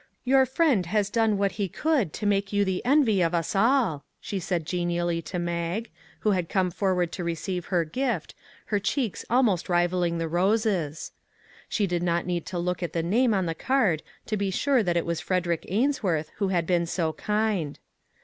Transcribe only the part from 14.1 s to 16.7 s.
to be sure that it was Frederick Ainsworth who had